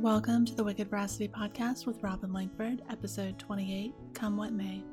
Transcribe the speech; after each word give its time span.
Welcome 0.00 0.44
to 0.44 0.54
the 0.54 0.62
Wicked 0.62 0.90
Veracity 0.90 1.26
Podcast 1.26 1.86
with 1.86 2.02
Robin 2.02 2.30
Langford, 2.30 2.82
episode 2.90 3.38
28 3.38 3.94
Come 4.12 4.36
What 4.36 4.52
May. 4.52 4.84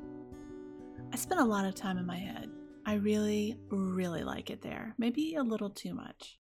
I 1.12 1.16
spent 1.16 1.42
a 1.42 1.44
lot 1.44 1.66
of 1.66 1.74
time 1.74 1.98
in 1.98 2.06
my 2.06 2.16
head. 2.16 2.48
I 2.86 2.94
really, 2.94 3.58
really 3.68 4.24
like 4.24 4.48
it 4.48 4.62
there, 4.62 4.94
maybe 4.96 5.34
a 5.34 5.42
little 5.42 5.68
too 5.68 5.92
much. 5.92 6.38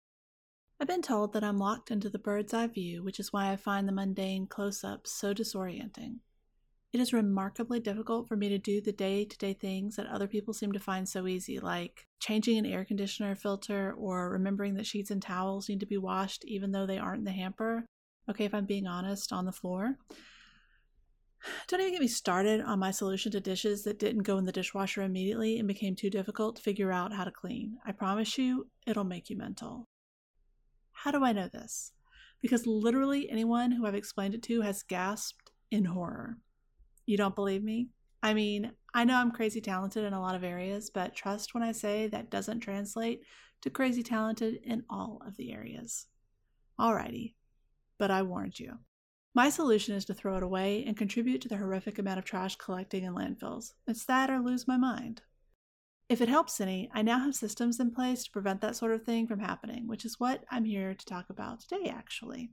I've 0.79 0.87
been 0.87 1.01
told 1.01 1.33
that 1.33 1.43
I'm 1.43 1.57
locked 1.57 1.91
into 1.91 2.09
the 2.09 2.17
bird's 2.17 2.53
eye 2.53 2.67
view, 2.67 3.03
which 3.03 3.19
is 3.19 3.33
why 3.33 3.51
I 3.51 3.57
find 3.57 3.85
the 3.85 3.91
mundane 3.91 4.47
close 4.47 4.81
ups 4.81 5.11
so 5.11 5.33
disorienting. 5.33 6.19
It 6.93 7.01
is 7.01 7.11
remarkably 7.11 7.81
difficult 7.81 8.29
for 8.29 8.37
me 8.37 8.47
to 8.47 8.57
do 8.57 8.79
the 8.79 8.93
day 8.93 9.25
to 9.25 9.37
day 9.37 9.53
things 9.53 9.97
that 9.97 10.07
other 10.07 10.27
people 10.27 10.53
seem 10.53 10.71
to 10.71 10.79
find 10.79 11.09
so 11.09 11.27
easy, 11.27 11.59
like 11.59 12.07
changing 12.21 12.57
an 12.57 12.65
air 12.65 12.85
conditioner 12.85 13.35
filter 13.35 13.93
or 13.97 14.29
remembering 14.29 14.75
that 14.75 14.87
sheets 14.87 15.11
and 15.11 15.21
towels 15.21 15.67
need 15.67 15.81
to 15.81 15.85
be 15.85 15.97
washed 15.97 16.45
even 16.45 16.71
though 16.71 16.85
they 16.85 16.97
aren't 16.97 17.19
in 17.19 17.25
the 17.25 17.31
hamper, 17.31 17.85
okay, 18.29 18.45
if 18.45 18.53
I'm 18.53 18.65
being 18.65 18.87
honest, 18.87 19.33
on 19.33 19.45
the 19.45 19.51
floor. 19.51 19.97
Don't 21.67 21.81
even 21.81 21.91
get 21.91 22.01
me 22.01 22.07
started 22.07 22.61
on 22.61 22.79
my 22.79 22.91
solution 22.91 23.31
to 23.33 23.41
dishes 23.41 23.83
that 23.83 23.99
didn't 23.99 24.23
go 24.23 24.37
in 24.37 24.45
the 24.45 24.51
dishwasher 24.51 25.01
immediately 25.01 25.59
and 25.59 25.67
became 25.67 25.95
too 25.95 26.09
difficult 26.09 26.55
to 26.55 26.61
figure 26.61 26.91
out 26.91 27.13
how 27.13 27.25
to 27.25 27.31
clean. 27.31 27.77
I 27.85 27.91
promise 27.91 28.37
you, 28.37 28.67
it'll 28.87 29.03
make 29.03 29.29
you 29.29 29.37
mental. 29.37 29.89
How 30.91 31.11
do 31.11 31.23
I 31.23 31.33
know 31.33 31.49
this? 31.49 31.91
Because 32.41 32.65
literally 32.65 33.29
anyone 33.29 33.71
who 33.71 33.85
I've 33.85 33.95
explained 33.95 34.35
it 34.35 34.43
to 34.43 34.61
has 34.61 34.83
gasped 34.83 35.51
in 35.69 35.85
horror. 35.85 36.37
You 37.05 37.17
don't 37.17 37.35
believe 37.35 37.63
me? 37.63 37.89
I 38.21 38.33
mean, 38.33 38.71
I 38.93 39.03
know 39.03 39.15
I'm 39.15 39.31
crazy 39.31 39.59
talented 39.59 40.05
in 40.05 40.13
a 40.13 40.21
lot 40.21 40.35
of 40.35 40.45
areas, 40.45 40.89
but 40.89 41.15
trust 41.15 41.53
when 41.53 41.63
I 41.63 41.73
say 41.73 42.07
that 42.07 42.29
doesn't 42.29 42.61
translate 42.61 43.21
to 43.61 43.69
crazy 43.69 44.03
talented 44.03 44.59
in 44.63 44.83
all 44.89 45.21
of 45.27 45.35
the 45.35 45.51
areas. 45.51 46.07
Alrighty, 46.79 47.33
but 47.97 48.11
I 48.11 48.21
warned 48.21 48.59
you. 48.59 48.79
My 49.35 49.49
solution 49.49 49.95
is 49.95 50.05
to 50.05 50.13
throw 50.13 50.37
it 50.37 50.43
away 50.43 50.83
and 50.85 50.95
contribute 50.95 51.41
to 51.41 51.49
the 51.49 51.57
horrific 51.57 51.97
amount 51.97 52.19
of 52.19 52.25
trash 52.25 52.55
collecting 52.55 53.03
in 53.03 53.15
landfills. 53.15 53.73
It's 53.87 54.05
that 54.05 54.29
or 54.29 54.39
lose 54.39 54.67
my 54.67 54.77
mind. 54.77 55.21
If 56.07 56.21
it 56.21 56.29
helps 56.29 56.61
any, 56.61 56.91
I 56.93 57.01
now 57.01 57.19
have 57.19 57.33
systems 57.33 57.79
in 57.79 57.91
place 57.91 58.23
to 58.23 58.31
prevent 58.31 58.61
that 58.61 58.75
sort 58.75 58.91
of 58.91 59.03
thing 59.03 59.25
from 59.25 59.39
happening, 59.39 59.87
which 59.87 60.05
is 60.05 60.19
what 60.19 60.43
I'm 60.51 60.65
here 60.65 60.93
to 60.93 61.05
talk 61.05 61.29
about 61.29 61.61
today, 61.61 61.89
actually. 61.89 62.51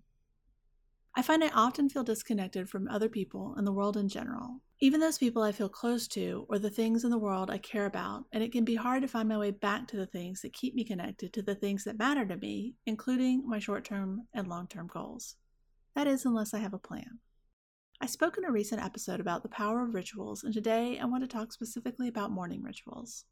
I 1.15 1.23
find 1.23 1.43
I 1.45 1.49
often 1.49 1.89
feel 1.91 2.05
disconnected 2.05 2.71
from 2.71 2.89
other 2.89 3.09
people 3.09 3.55
and 3.57 3.67
the 3.67 3.73
world 3.73 3.97
in 3.97 4.09
general, 4.09 4.63
even 4.83 4.99
those 4.99 5.19
people 5.19 5.43
I 5.43 5.53
feel 5.53 5.69
close 5.69 6.09
to 6.09 6.47
or 6.49 6.59
the 6.59 6.71
things 6.71 7.05
in 7.05 7.11
the 7.11 7.19
world 7.19 7.51
I 7.51 7.59
care 7.59 7.85
about, 7.85 8.25
and 8.33 8.43
it 8.43 8.51
can 8.51 8.65
be 8.65 8.77
hard 8.77 9.03
to 9.03 9.09
find 9.09 9.29
my 9.29 9.37
way 9.37 9.51
back 9.51 9.87
to 9.89 9.97
the 9.97 10.07
things 10.07 10.41
that 10.41 10.55
keep 10.55 10.75
me 10.75 10.85
connected 10.85 11.35
to 11.35 11.43
the 11.43 11.55
things 11.55 11.85
that 11.85 11.99
matter 11.99 12.25
to 12.25 12.39
me, 12.39 12.77
including 12.87 13.47
my 13.47 13.59
short 13.59 13.85
term 13.85 14.27
and 14.33 14.49
long 14.49 14.67
term 14.67 14.87
goals. 14.87 15.37
That 15.95 16.07
is, 16.07 16.25
unless 16.25 16.55
I 16.55 16.61
have 16.61 16.73
a 16.73 16.79
plan. 16.79 17.19
I 18.01 18.07
spoke 18.07 18.39
in 18.39 18.45
a 18.47 18.51
recent 18.51 18.83
episode 18.83 19.21
about 19.21 19.43
the 19.43 19.51
power 19.51 19.85
of 19.85 19.95
rituals, 19.95 20.45
and 20.45 20.55
today 20.55 20.99
I 20.99 21.05
want 21.05 21.25
to 21.25 21.29
talk 21.29 21.53
specifically 21.53 22.09
about 22.09 22.31
morning 22.31 22.63
rituals. 22.63 23.27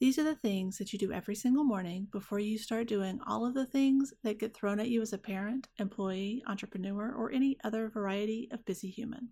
These 0.00 0.18
are 0.18 0.24
the 0.24 0.34
things 0.34 0.76
that 0.76 0.92
you 0.92 0.98
do 0.98 1.12
every 1.12 1.34
single 1.34 1.64
morning 1.64 2.08
before 2.12 2.40
you 2.40 2.58
start 2.58 2.88
doing 2.88 3.20
all 3.26 3.46
of 3.46 3.54
the 3.54 3.64
things 3.64 4.12
that 4.22 4.38
get 4.38 4.52
thrown 4.52 4.80
at 4.80 4.90
you 4.90 5.00
as 5.00 5.14
a 5.14 5.18
parent, 5.18 5.68
employee, 5.78 6.42
entrepreneur, 6.46 7.10
or 7.10 7.32
any 7.32 7.56
other 7.64 7.88
variety 7.88 8.48
of 8.52 8.66
busy 8.66 8.90
human. 8.90 9.30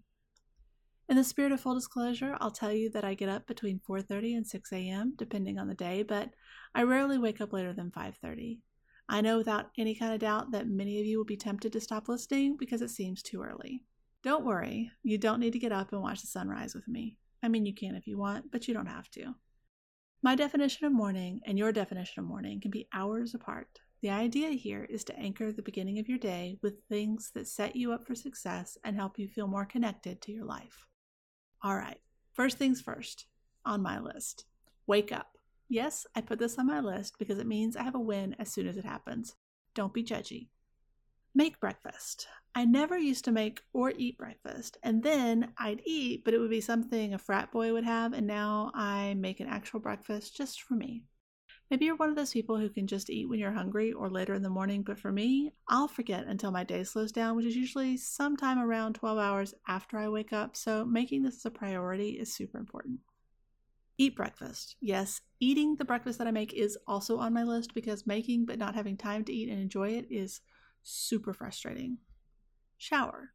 In 1.11 1.16
the 1.16 1.25
spirit 1.25 1.50
of 1.50 1.61
full 1.61 1.75
disclosure, 1.75 2.36
I'll 2.41 2.53
tell 2.53 2.72
you 2.72 2.89
that 2.91 3.05
I 3.05 3.14
get 3.14 3.28
up 3.28 3.48
between 3.48 3.80
4:30 3.80 4.36
and 4.36 4.47
6 4.47 4.72
a.m. 4.72 5.14
depending 5.16 5.58
on 5.58 5.66
the 5.66 5.75
day, 5.75 6.05
but 6.05 6.30
I 6.72 6.84
rarely 6.84 7.19
wake 7.19 7.41
up 7.41 7.53
later 7.53 7.72
than 7.72 7.91
5:30. 7.91 8.61
I 9.08 9.20
know 9.20 9.36
without 9.36 9.72
any 9.77 9.97
kind 9.97 10.14
of 10.14 10.20
doubt 10.20 10.53
that 10.53 10.69
many 10.69 11.00
of 11.00 11.06
you 11.06 11.19
will 11.19 11.25
be 11.25 11.36
tempted 11.36 11.72
to 11.72 11.81
stop 11.81 12.08
listening 12.08 12.56
because 12.56 12.81
it 12.81 12.91
seems 12.91 13.25
too 13.25 13.42
early. 13.42 13.83
Don't 14.22 14.44
worry, 14.44 14.92
you 15.03 15.19
don't 15.19 15.41
need 15.41 15.53
to 15.55 15.58
get 15.58 15.72
up 15.72 15.92
and 15.92 16.00
watch 16.00 16.20
the 16.20 16.28
sunrise 16.28 16.76
with 16.76 16.87
me. 16.87 17.16
I 17.43 17.49
mean, 17.49 17.66
you 17.66 17.75
can 17.75 17.97
if 17.97 18.06
you 18.06 18.16
want, 18.16 18.53
but 18.53 18.69
you 18.69 18.75
don't 18.75 18.87
have 18.87 19.10
to. 19.10 19.34
My 20.22 20.37
definition 20.37 20.87
of 20.87 20.93
morning 20.93 21.41
and 21.44 21.59
your 21.59 21.72
definition 21.72 22.20
of 22.20 22.28
morning 22.28 22.60
can 22.60 22.70
be 22.70 22.87
hours 22.93 23.34
apart. 23.34 23.81
The 24.00 24.10
idea 24.10 24.50
here 24.50 24.84
is 24.84 25.03
to 25.06 25.19
anchor 25.19 25.50
the 25.50 25.60
beginning 25.60 25.99
of 25.99 26.09
your 26.09 26.19
day 26.19 26.60
with 26.62 26.84
things 26.88 27.32
that 27.34 27.49
set 27.49 27.75
you 27.75 27.93
up 27.93 28.06
for 28.06 28.15
success 28.15 28.78
and 28.84 28.94
help 28.94 29.19
you 29.19 29.26
feel 29.26 29.49
more 29.49 29.66
connected 29.66 30.22
to 30.22 30.31
your 30.31 30.44
life. 30.44 30.87
All 31.62 31.76
right, 31.76 32.00
first 32.32 32.56
things 32.56 32.81
first 32.81 33.26
on 33.65 33.82
my 33.82 33.98
list 34.00 34.47
wake 34.87 35.12
up. 35.12 35.37
Yes, 35.69 36.06
I 36.16 36.21
put 36.21 36.38
this 36.38 36.59
on 36.59 36.66
my 36.66 36.81
list 36.81 37.15
because 37.19 37.38
it 37.38 37.47
means 37.47 37.76
I 37.76 37.84
have 37.84 37.94
a 37.94 38.00
win 38.00 38.34
as 38.38 38.50
soon 38.50 38.66
as 38.66 38.76
it 38.76 38.84
happens. 38.84 39.37
Don't 39.75 39.94
be 39.94 40.03
judgy. 40.03 40.49
Make 41.32 41.60
breakfast. 41.60 42.26
I 42.56 42.65
never 42.65 42.99
used 42.99 43.25
to 43.26 43.31
make 43.31 43.60
or 43.72 43.93
eat 43.97 44.19
breakfast, 44.19 44.78
and 44.82 45.03
then 45.03 45.53
I'd 45.59 45.82
eat, 45.84 46.25
but 46.25 46.34
it 46.34 46.38
would 46.38 46.50
be 46.50 46.60
something 46.60 47.15
a 47.15 47.19
frat 47.19 47.53
boy 47.53 47.72
would 47.72 47.84
have, 47.84 48.12
and 48.12 48.26
now 48.26 48.72
I 48.75 49.15
make 49.15 49.38
an 49.38 49.47
actual 49.47 49.78
breakfast 49.78 50.37
just 50.37 50.62
for 50.62 50.75
me. 50.75 51.04
Maybe 51.70 51.84
you're 51.84 51.97
one 51.97 52.10
of 52.10 52.16
those 52.16 52.32
people 52.32 52.58
who 52.58 52.69
can 52.69 52.88
just 52.88 53.10
eat 53.10 53.28
when 53.28 53.38
you're 53.38 53.53
hungry 53.53 53.92
or 53.92 54.10
later 54.10 54.34
in 54.34 54.42
the 54.42 54.50
morning, 54.50 54.82
but 54.82 54.98
for 54.98 55.12
me, 55.12 55.53
I'll 55.69 55.86
forget 55.86 56.26
until 56.26 56.50
my 56.50 56.64
day 56.64 56.82
slows 56.82 57.12
down, 57.12 57.36
which 57.36 57.47
is 57.47 57.54
usually 57.54 57.97
sometime 57.97 58.58
around 58.58 58.94
12 58.94 59.19
hours 59.19 59.54
after 59.69 59.97
I 59.97 60.08
wake 60.08 60.32
up, 60.32 60.56
so 60.56 60.84
making 60.84 61.22
this 61.22 61.44
a 61.44 61.50
priority 61.50 62.19
is 62.19 62.34
super 62.34 62.58
important. 62.58 62.98
Eat 63.98 64.16
breakfast. 64.16 64.76
Yes, 64.81 65.20
eating 65.38 65.76
the 65.76 65.84
breakfast 65.84 66.19
that 66.19 66.26
I 66.26 66.32
make 66.32 66.53
is 66.54 66.76
also 66.88 67.19
on 67.19 67.32
my 67.32 67.44
list 67.44 67.72
because 67.72 68.06
making 68.06 68.47
but 68.47 68.58
not 68.58 68.75
having 68.75 68.97
time 68.97 69.25
to 69.26 69.32
eat 69.32 69.48
and 69.48 69.60
enjoy 69.60 69.91
it 69.91 70.06
is 70.10 70.41
super 70.82 71.32
frustrating. 71.32 71.98
Shower. 72.78 73.31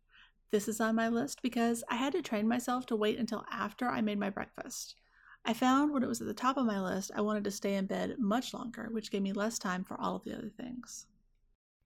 This 0.52 0.68
is 0.68 0.82
on 0.82 0.96
my 0.96 1.08
list 1.08 1.42
because 1.42 1.84
I 1.90 1.96
had 1.96 2.14
to 2.14 2.22
train 2.22 2.48
myself 2.48 2.86
to 2.88 2.96
wait 2.96 3.18
until 3.18 3.46
after 3.50 3.88
I 3.88 4.02
made 4.02 4.20
my 4.20 4.30
breakfast. 4.30 4.96
I 5.48 5.54
found 5.54 5.94
when 5.94 6.02
it 6.02 6.10
was 6.10 6.22
at 6.22 6.28
the 6.28 6.34
top 6.34 6.58
of 6.58 6.66
my 6.66 6.82
list, 6.82 7.12
I 7.16 7.22
wanted 7.22 7.44
to 7.44 7.52
stay 7.52 7.76
in 7.76 7.86
bed 7.86 8.16
much 8.18 8.52
longer, 8.52 8.90
which 8.92 9.12
gave 9.12 9.22
me 9.22 9.32
less 9.32 9.60
time 9.60 9.84
for 9.84 10.00
all 10.02 10.16
of 10.16 10.24
the 10.24 10.36
other 10.36 10.50
things. 10.50 11.06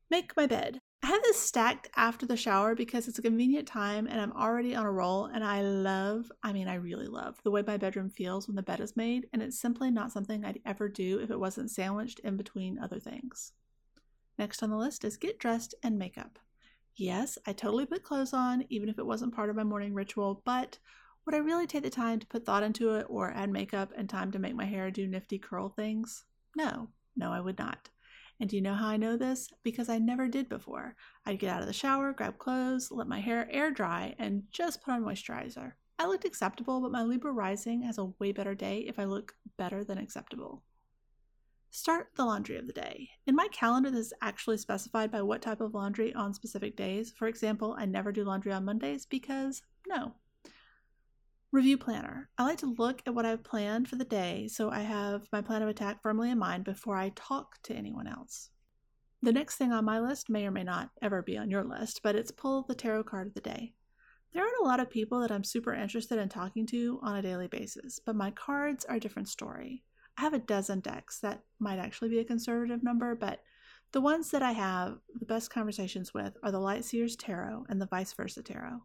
Make 0.10 0.36
my 0.38 0.48
bed. 0.48 0.80
I 1.04 1.08
have 1.08 1.22
this 1.24 1.40
stacked 1.40 1.90
after 1.96 2.26
the 2.26 2.38
shower 2.38 2.74
because 2.74 3.08
it's 3.08 3.20
a 3.20 3.22
convenient 3.22 3.68
time 3.68 4.08
and 4.08 4.20
I'm 4.20 4.32
already 4.32 4.76
on 4.76 4.86
a 4.86 4.92
roll 4.92 5.26
and 5.26 5.44
I 5.44 5.62
love, 5.62 6.32
I 6.42 6.54
mean, 6.54 6.70
I 6.70 6.76
really 6.76 7.08
love 7.08 7.38
the 7.44 7.52
way 7.52 7.62
my 7.66 7.76
bedroom 7.76 8.10
feels 8.10 8.48
when 8.48 8.56
the 8.56 8.64
bed 8.64 8.80
is 8.80 8.96
made, 8.96 9.28
and 9.34 9.42
it's 9.42 9.60
simply 9.60 9.92
not 9.92 10.12
something 10.12 10.44
I'd 10.46 10.62
ever 10.66 10.88
do 10.88 11.20
if 11.20 11.30
it 11.30 11.40
wasn't 11.40 11.72
sandwiched 11.72 12.20
in 12.20 12.38
between 12.38 12.80
other 12.80 13.00
things. 13.00 13.52
Next 14.38 14.64
on 14.64 14.70
the 14.70 14.78
list 14.78 15.04
is 15.04 15.18
get 15.18 15.38
dressed 15.38 15.76
and 15.84 16.00
makeup. 16.00 16.40
Yes, 16.96 17.38
I 17.46 17.54
totally 17.54 17.86
put 17.86 18.04
clothes 18.04 18.34
on, 18.34 18.66
even 18.70 18.88
if 18.88 19.00
it 19.00 19.06
wasn't 19.06 19.36
part 19.36 19.50
of 19.50 19.56
my 19.56 19.64
morning 19.64 19.94
ritual, 19.94 20.42
but 20.46 20.80
would 21.30 21.36
I 21.36 21.46
really 21.46 21.68
take 21.68 21.84
the 21.84 21.92
time 21.92 22.18
to 22.18 22.26
put 22.26 22.44
thought 22.44 22.64
into 22.64 22.96
it 22.96 23.06
or 23.08 23.30
add 23.30 23.52
makeup 23.52 23.92
and 23.96 24.10
time 24.10 24.32
to 24.32 24.40
make 24.40 24.56
my 24.56 24.66
hair 24.66 24.90
do 24.90 25.06
nifty 25.06 25.38
curl 25.38 25.70
things? 25.70 26.24
No, 26.58 26.88
no, 27.16 27.32
I 27.32 27.40
would 27.40 27.60
not. 27.60 27.88
And 28.40 28.50
do 28.50 28.56
you 28.56 28.64
know 28.64 28.74
how 28.74 28.88
I 28.88 28.98
know 28.98 29.16
this? 29.16 29.48
Because 29.62 29.90
I 29.90 30.00
never 30.00 30.28
did 30.28 30.50
before. 30.50 30.96
I'd 31.28 31.38
get 31.38 31.52
out 31.52 31.62
of 31.62 31.68
the 31.68 31.74
shower, 31.74 32.14
grab 32.14 32.40
clothes, 32.40 32.90
let 32.90 33.06
my 33.06 33.20
hair 33.20 33.48
air 33.52 33.70
dry, 33.70 34.16
and 34.18 34.42
just 34.52 34.82
put 34.82 34.92
on 34.92 35.04
moisturizer. 35.04 35.74
I 36.00 36.08
looked 36.08 36.26
acceptable, 36.26 36.82
but 36.82 36.92
my 36.92 37.04
Libra 37.04 37.32
rising 37.32 37.84
has 37.84 38.00
a 38.00 38.06
way 38.06 38.32
better 38.32 38.56
day 38.56 38.86
if 38.88 38.98
I 38.98 39.04
look 39.04 39.36
better 39.56 39.84
than 39.84 40.00
acceptable. 40.00 40.64
Start 41.70 42.08
the 42.16 42.26
laundry 42.26 42.58
of 42.58 42.66
the 42.66 42.74
day. 42.74 43.08
In 43.28 43.36
my 43.36 43.50
calendar, 43.52 43.92
this 43.92 44.08
is 44.08 44.14
actually 44.24 44.58
specified 44.58 45.12
by 45.12 45.22
what 45.22 45.44
type 45.44 45.62
of 45.62 45.76
laundry 45.76 46.12
on 46.16 46.34
specific 46.34 46.76
days. 46.76 47.14
For 47.16 47.28
example, 47.28 47.76
I 47.78 47.86
never 47.86 48.12
do 48.12 48.24
laundry 48.24 48.52
on 48.52 48.66
Mondays 48.66 49.06
because 49.06 49.62
no. 49.88 50.16
Review 51.52 51.80
planner. 51.80 52.30
I 52.38 52.44
like 52.44 52.60
to 52.60 52.76
look 52.78 53.02
at 53.08 53.16
what 53.16 53.26
I've 53.26 53.44
planned 53.44 53.88
for 53.88 53.96
the 53.96 54.06
day 54.06 54.48
so 54.48 54.70
I 54.70 54.82
have 54.82 55.28
my 55.32 55.42
plan 55.42 55.64
of 55.64 55.68
attack 55.68 56.00
firmly 56.04 56.30
in 56.30 56.38
mind 56.38 56.64
before 56.64 56.96
I 56.96 57.10
talk 57.16 57.56
to 57.64 57.74
anyone 57.74 58.06
else. 58.06 58.52
The 59.24 59.32
next 59.32 59.56
thing 59.56 59.72
on 59.72 59.84
my 59.84 60.00
list 60.00 60.30
may 60.30 60.46
or 60.46 60.52
may 60.52 60.64
not 60.64 60.92
ever 61.02 61.24
be 61.24 61.38
on 61.38 61.50
your 61.50 61.64
list, 61.64 62.02
but 62.04 62.16
it's 62.16 62.30
pull 62.30 62.66
the 62.68 62.76
tarot 62.76 63.06
card 63.06 63.28
of 63.28 63.34
the 63.34 63.42
day. 63.42 63.74
There 64.32 64.44
aren't 64.44 64.62
a 64.62 64.64
lot 64.64 64.80
of 64.80 64.92
people 64.92 65.20
that 65.22 65.32
I'm 65.32 65.44
super 65.44 65.74
interested 65.74 66.20
in 66.20 66.30
talking 66.30 66.68
to 66.68 67.00
on 67.02 67.16
a 67.16 67.22
daily 67.24 67.48
basis, 67.48 68.00
but 68.06 68.16
my 68.16 68.30
cards 68.30 68.86
are 68.86 68.98
a 68.98 69.00
different 69.00 69.28
story. 69.28 69.84
I 70.20 70.22
have 70.22 70.34
a 70.34 70.40
dozen 70.40 70.82
decks. 70.82 71.20
That 71.20 71.42
might 71.58 71.80
actually 71.80 72.10
be 72.10 72.20
a 72.20 72.26
conservative 72.26 72.84
number, 72.84 73.16
but 73.16 73.40
the 73.92 74.02
ones 74.02 74.30
that 74.30 74.44
I 74.44 74.52
have 74.52 75.00
the 75.20 75.26
best 75.26 75.50
conversations 75.50 76.14
with 76.14 76.38
are 76.44 76.52
the 76.52 76.60
Light 76.60 76.86
Seers 76.86 77.16
Tarot 77.16 77.66
and 77.70 77.82
the 77.82 77.88
Vice 77.88 78.14
Versa 78.14 78.44
Tarot. 78.44 78.84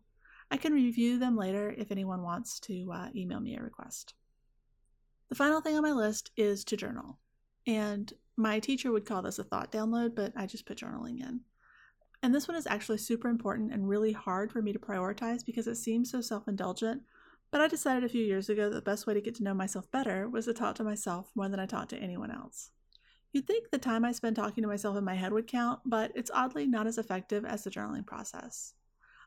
I 0.50 0.56
can 0.56 0.73
review 0.73 1.19
them 1.19 1.37
later 1.37 1.75
if 1.76 1.91
anyone 1.91 2.23
wants 2.23 2.61
to 2.61 2.91
uh, 2.93 3.08
email 3.14 3.41
me 3.41 3.56
a 3.56 3.62
request. 3.62 4.14
The 5.29 5.35
final 5.35 5.61
thing 5.61 5.76
on 5.76 5.82
my 5.82 5.93
list 5.93 6.31
is 6.37 6.64
to 6.64 6.76
journal. 6.76 7.19
And 7.67 8.12
my 8.37 8.58
teacher 8.61 8.93
would 8.93 9.06
call 9.06 9.23
this 9.23 9.38
a 9.38 9.44
thought 9.44 9.73
download, 9.73 10.14
but 10.14 10.32
I 10.37 10.46
just 10.46 10.67
put 10.67 10.79
journaling 10.79 11.20
in. 11.20 11.41
And 12.23 12.35
this 12.35 12.49
one 12.49 12.56
is 12.56 12.67
actually 12.67 12.99
super 12.99 13.29
important 13.29 13.73
and 13.73 13.88
really 13.88 14.12
hard 14.12 14.50
for 14.50 14.62
me 14.62 14.73
to 14.73 14.79
prioritize 14.79 15.44
because 15.44 15.67
it 15.67 15.76
seems 15.76 16.11
so 16.11 16.20
self 16.20 16.49
indulgent, 16.49 17.02
but 17.50 17.61
I 17.61 17.69
decided 17.69 18.02
a 18.02 18.08
few 18.08 18.25
years 18.25 18.49
ago 18.49 18.69
that 18.69 18.75
the 18.75 18.90
best 18.90 19.06
way 19.06 19.14
to 19.14 19.20
get 19.20 19.35
to 19.37 19.44
know 19.44 19.55
myself 19.55 19.90
better 19.90 20.29
was 20.29 20.47
to 20.47 20.55
talk 20.55 20.75
to 20.76 20.85
myself 20.85 21.31
more 21.35 21.49
than 21.49 21.61
I 21.61 21.67
talk 21.67 21.88
to 21.90 21.99
anyone 21.99 22.31
else. 22.31 22.70
You'd 23.32 23.47
think 23.47 23.70
the 23.70 23.79
time 23.79 24.05
I 24.05 24.12
spend 24.12 24.37
talking 24.37 24.62
to 24.62 24.69
myself 24.69 24.97
in 24.97 25.05
my 25.05 25.14
head 25.14 25.32
would 25.32 25.47
count, 25.47 25.81
but 25.85 26.12
it's 26.14 26.31
oddly 26.32 26.67
not 26.67 26.87
as 26.87 26.99
effective 26.99 27.44
as 27.44 27.64
the 27.64 27.70
journaling 27.70 28.06
process. 28.06 28.75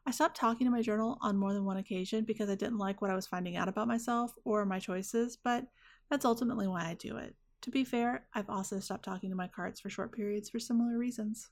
I 0.07 0.11
stopped 0.11 0.37
talking 0.37 0.65
to 0.65 0.71
my 0.71 0.81
journal 0.81 1.17
on 1.19 1.35
more 1.35 1.51
than 1.51 1.65
one 1.65 1.75
occasion 1.75 2.23
because 2.23 2.49
I 2.49 2.55
didn't 2.55 2.77
like 2.77 3.01
what 3.01 3.11
I 3.11 3.15
was 3.15 3.27
finding 3.27 3.57
out 3.57 3.67
about 3.67 3.89
myself 3.89 4.33
or 4.45 4.65
my 4.65 4.79
choices, 4.79 5.35
but 5.35 5.65
that's 6.09 6.23
ultimately 6.23 6.65
why 6.65 6.85
I 6.85 6.93
do 6.93 7.17
it. 7.17 7.35
To 7.63 7.71
be 7.71 7.83
fair, 7.83 8.25
I've 8.33 8.49
also 8.49 8.79
stopped 8.79 9.03
talking 9.03 9.29
to 9.31 9.35
my 9.35 9.49
cards 9.49 9.81
for 9.81 9.89
short 9.89 10.13
periods 10.13 10.49
for 10.49 10.59
similar 10.59 10.97
reasons. 10.97 11.49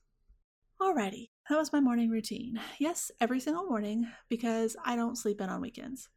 Alrighty, 0.80 1.28
that 1.50 1.58
was 1.58 1.70
my 1.70 1.80
morning 1.80 2.08
routine. 2.08 2.58
Yes, 2.78 3.10
every 3.20 3.40
single 3.40 3.66
morning 3.66 4.06
because 4.30 4.74
I 4.82 4.96
don't 4.96 5.18
sleep 5.18 5.42
in 5.42 5.50
on 5.50 5.60
weekends. 5.60 6.08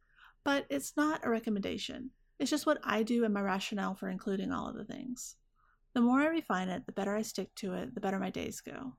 But 0.42 0.64
it's 0.70 0.96
not 0.96 1.20
a 1.22 1.28
recommendation. 1.28 2.12
It's 2.38 2.50
just 2.50 2.64
what 2.64 2.78
I 2.82 3.02
do 3.02 3.22
and 3.24 3.34
my 3.34 3.42
rationale 3.42 3.96
for 3.96 4.08
including 4.08 4.50
all 4.50 4.66
of 4.66 4.76
the 4.76 4.84
things. 4.86 5.36
The 5.92 6.00
more 6.00 6.22
I 6.22 6.28
refine 6.28 6.70
it, 6.70 6.86
the 6.86 6.92
better 6.92 7.14
I 7.14 7.20
stick 7.20 7.54
to 7.56 7.74
it, 7.74 7.94
the 7.94 8.00
better 8.00 8.18
my 8.18 8.30
days 8.30 8.62
go. 8.62 8.94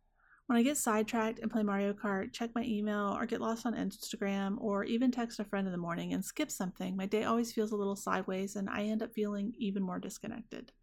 When 0.47 0.57
I 0.57 0.63
get 0.63 0.77
sidetracked 0.77 1.39
and 1.39 1.49
play 1.49 1.63
Mario 1.63 1.93
Kart, 1.93 2.33
check 2.33 2.49
my 2.53 2.63
email, 2.63 3.15
or 3.17 3.25
get 3.25 3.39
lost 3.39 3.65
on 3.65 3.73
Instagram, 3.73 4.57
or 4.59 4.83
even 4.83 5.09
text 5.09 5.39
a 5.39 5.45
friend 5.45 5.65
in 5.65 5.71
the 5.71 5.77
morning 5.77 6.13
and 6.13 6.25
skip 6.25 6.51
something, 6.51 6.97
my 6.97 7.05
day 7.05 7.23
always 7.23 7.53
feels 7.53 7.71
a 7.71 7.77
little 7.77 7.95
sideways 7.95 8.55
and 8.55 8.69
I 8.69 8.83
end 8.83 9.01
up 9.01 9.13
feeling 9.13 9.53
even 9.57 9.81
more 9.81 9.99
disconnected. 9.99 10.73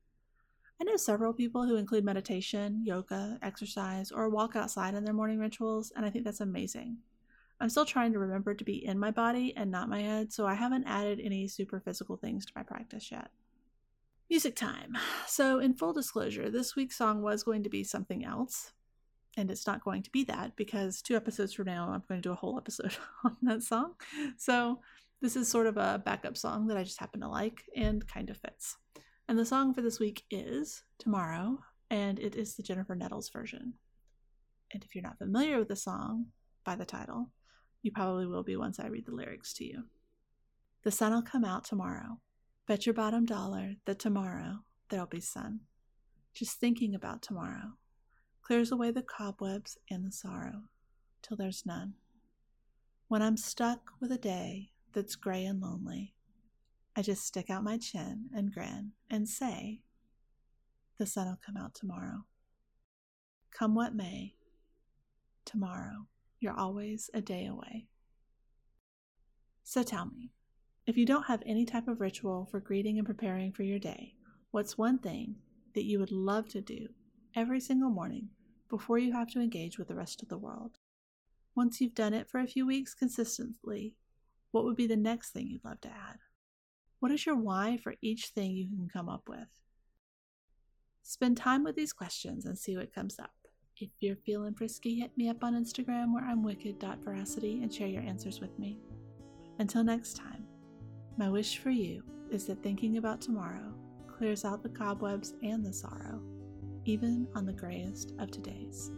I 0.80 0.84
know 0.84 0.96
several 0.96 1.32
people 1.32 1.66
who 1.66 1.76
include 1.76 2.04
meditation, 2.04 2.82
yoga, 2.84 3.38
exercise, 3.42 4.12
or 4.12 4.30
walk 4.30 4.54
outside 4.54 4.94
in 4.94 5.04
their 5.04 5.12
morning 5.12 5.40
rituals, 5.40 5.92
and 5.96 6.06
I 6.06 6.10
think 6.10 6.24
that's 6.24 6.40
amazing. 6.40 6.98
I'm 7.60 7.68
still 7.68 7.84
trying 7.84 8.12
to 8.12 8.20
remember 8.20 8.54
to 8.54 8.64
be 8.64 8.84
in 8.84 8.96
my 8.96 9.10
body 9.10 9.52
and 9.56 9.72
not 9.72 9.88
my 9.88 10.00
head, 10.00 10.32
so 10.32 10.46
I 10.46 10.54
haven't 10.54 10.84
added 10.86 11.20
any 11.20 11.48
super 11.48 11.80
physical 11.80 12.16
things 12.16 12.46
to 12.46 12.52
my 12.54 12.62
practice 12.62 13.10
yet. 13.10 13.30
Music 14.30 14.54
time. 14.54 14.96
So, 15.26 15.58
in 15.58 15.74
full 15.74 15.92
disclosure, 15.92 16.48
this 16.48 16.76
week's 16.76 16.96
song 16.96 17.22
was 17.22 17.42
going 17.42 17.64
to 17.64 17.68
be 17.68 17.82
something 17.82 18.24
else, 18.24 18.72
and 19.38 19.52
it's 19.52 19.68
not 19.68 19.84
going 19.84 20.02
to 20.02 20.10
be 20.10 20.24
that 20.24 20.56
because 20.56 21.00
two 21.00 21.14
episodes 21.14 21.54
from 21.54 21.66
now, 21.66 21.90
I'm 21.90 22.02
going 22.08 22.20
to 22.20 22.28
do 22.28 22.32
a 22.32 22.36
whole 22.36 22.58
episode 22.58 22.96
on 23.24 23.36
that 23.42 23.62
song. 23.62 23.94
So, 24.36 24.80
this 25.20 25.36
is 25.36 25.48
sort 25.48 25.66
of 25.66 25.76
a 25.76 26.02
backup 26.04 26.36
song 26.36 26.66
that 26.68 26.76
I 26.76 26.84
just 26.84 27.00
happen 27.00 27.20
to 27.20 27.28
like 27.28 27.64
and 27.74 28.06
kind 28.06 28.30
of 28.30 28.36
fits. 28.36 28.76
And 29.28 29.38
the 29.38 29.44
song 29.44 29.74
for 29.74 29.82
this 29.82 29.98
week 29.98 30.24
is 30.30 30.84
Tomorrow, 30.98 31.58
and 31.90 32.18
it 32.18 32.36
is 32.36 32.54
the 32.54 32.62
Jennifer 32.62 32.94
Nettles 32.94 33.28
version. 33.28 33.74
And 34.72 34.84
if 34.84 34.94
you're 34.94 35.02
not 35.02 35.18
familiar 35.18 35.58
with 35.58 35.68
the 35.68 35.76
song 35.76 36.26
by 36.64 36.76
the 36.76 36.84
title, 36.84 37.30
you 37.82 37.90
probably 37.90 38.26
will 38.26 38.44
be 38.44 38.56
once 38.56 38.78
I 38.78 38.86
read 38.86 39.06
the 39.06 39.14
lyrics 39.14 39.52
to 39.54 39.64
you. 39.64 39.84
The 40.82 40.90
sun'll 40.90 41.22
come 41.22 41.44
out 41.44 41.64
tomorrow. 41.64 42.20
Bet 42.66 42.86
your 42.86 42.94
bottom 42.94 43.24
dollar 43.24 43.74
that 43.86 43.98
tomorrow 43.98 44.58
there'll 44.88 45.06
be 45.06 45.20
sun. 45.20 45.60
Just 46.34 46.60
thinking 46.60 46.94
about 46.94 47.22
tomorrow 47.22 47.72
clears 48.48 48.72
away 48.72 48.90
the 48.90 49.02
cobwebs 49.02 49.76
and 49.90 50.06
the 50.06 50.10
sorrow 50.10 50.62
till 51.20 51.36
there's 51.36 51.66
none. 51.66 51.92
When 53.06 53.20
I'm 53.20 53.36
stuck 53.36 53.90
with 54.00 54.10
a 54.10 54.16
day 54.16 54.70
that's 54.94 55.16
gray 55.16 55.44
and 55.44 55.60
lonely, 55.60 56.14
I 56.96 57.02
just 57.02 57.26
stick 57.26 57.50
out 57.50 57.62
my 57.62 57.76
chin 57.76 58.30
and 58.34 58.50
grin 58.50 58.92
and 59.10 59.28
say, 59.28 59.82
The 60.96 61.04
sun'll 61.04 61.38
come 61.44 61.58
out 61.58 61.74
tomorrow. 61.74 62.24
Come 63.50 63.74
what 63.74 63.94
may, 63.94 64.32
tomorrow, 65.44 66.06
you're 66.40 66.58
always 66.58 67.10
a 67.12 67.20
day 67.20 67.44
away. 67.44 67.86
So 69.62 69.82
tell 69.82 70.06
me, 70.06 70.30
if 70.86 70.96
you 70.96 71.04
don't 71.04 71.26
have 71.26 71.42
any 71.44 71.66
type 71.66 71.86
of 71.86 72.00
ritual 72.00 72.48
for 72.50 72.60
greeting 72.60 72.96
and 72.96 73.06
preparing 73.06 73.52
for 73.52 73.62
your 73.62 73.78
day, 73.78 74.14
what's 74.52 74.78
one 74.78 74.98
thing 75.00 75.34
that 75.74 75.84
you 75.84 75.98
would 75.98 76.12
love 76.12 76.48
to 76.48 76.62
do 76.62 76.88
every 77.36 77.60
single 77.60 77.90
morning 77.90 78.30
before 78.68 78.98
you 78.98 79.12
have 79.12 79.28
to 79.32 79.40
engage 79.40 79.78
with 79.78 79.88
the 79.88 79.94
rest 79.94 80.22
of 80.22 80.28
the 80.28 80.38
world? 80.38 80.78
Once 81.54 81.80
you've 81.80 81.94
done 81.94 82.14
it 82.14 82.28
for 82.28 82.40
a 82.40 82.46
few 82.46 82.66
weeks 82.66 82.94
consistently, 82.94 83.94
what 84.50 84.64
would 84.64 84.76
be 84.76 84.86
the 84.86 84.96
next 84.96 85.30
thing 85.30 85.48
you'd 85.48 85.64
love 85.64 85.80
to 85.82 85.88
add? 85.88 86.18
What 87.00 87.12
is 87.12 87.26
your 87.26 87.36
why 87.36 87.78
for 87.82 87.94
each 88.02 88.28
thing 88.28 88.52
you 88.52 88.68
can 88.68 88.88
come 88.92 89.08
up 89.08 89.28
with? 89.28 89.48
Spend 91.02 91.36
time 91.36 91.64
with 91.64 91.76
these 91.76 91.92
questions 91.92 92.44
and 92.44 92.58
see 92.58 92.76
what 92.76 92.94
comes 92.94 93.18
up. 93.18 93.32
If 93.76 93.90
you're 94.00 94.16
feeling 94.16 94.54
frisky, 94.54 95.00
hit 95.00 95.16
me 95.16 95.28
up 95.28 95.44
on 95.44 95.54
Instagram 95.54 96.12
where 96.12 96.24
I'm 96.24 96.42
wicked.veracity 96.42 97.62
and 97.62 97.72
share 97.72 97.86
your 97.86 98.02
answers 98.02 98.40
with 98.40 98.58
me. 98.58 98.78
Until 99.58 99.84
next 99.84 100.16
time, 100.16 100.44
my 101.16 101.28
wish 101.28 101.58
for 101.58 101.70
you 101.70 102.02
is 102.30 102.44
that 102.46 102.62
thinking 102.62 102.98
about 102.98 103.20
tomorrow 103.20 103.72
clears 104.06 104.44
out 104.44 104.62
the 104.62 104.68
cobwebs 104.68 105.34
and 105.42 105.64
the 105.64 105.72
sorrow, 105.72 106.20
even 106.88 107.28
on 107.34 107.44
the 107.44 107.52
grayest 107.52 108.14
of 108.18 108.30
todays. 108.30 108.90